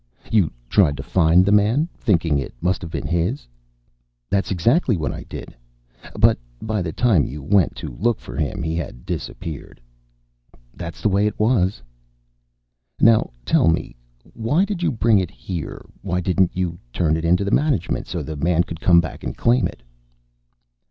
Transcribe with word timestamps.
"You 0.31 0.51
tried 0.67 0.97
to 0.97 1.03
find 1.03 1.45
the 1.45 1.51
man, 1.51 1.87
thinking 1.93 2.39
it 2.39 2.55
must 2.59 2.81
have 2.81 2.89
been 2.89 3.05
his." 3.05 3.47
"That's 4.31 4.49
exactly 4.49 4.97
what 4.97 5.11
I 5.11 5.21
did." 5.29 5.55
"But 6.17 6.39
by 6.59 6.81
the 6.81 6.91
time 6.91 7.23
you 7.27 7.43
went 7.43 7.75
to 7.75 7.87
look 7.91 8.19
for 8.19 8.35
him, 8.35 8.63
he 8.63 8.75
had 8.75 9.05
disappeared." 9.05 9.79
"That's 10.73 11.03
the 11.03 11.09
way 11.09 11.27
it 11.27 11.39
was." 11.39 11.83
"Now 12.99 13.29
tell 13.45 13.67
me 13.67 13.95
why 14.33 14.65
did 14.65 14.81
you 14.81 14.91
bring 14.91 15.19
it 15.19 15.29
here? 15.29 15.83
Why 16.01 16.19
didn't 16.19 16.57
you 16.57 16.79
turn 16.91 17.15
it 17.15 17.23
in 17.23 17.37
to 17.37 17.43
the 17.43 17.51
management 17.51 18.07
so 18.07 18.23
the 18.23 18.35
man 18.35 18.63
could 18.63 18.79
come 18.81 19.01
back 19.01 19.23
and 19.23 19.37
claim 19.37 19.67
it?" 19.67 19.83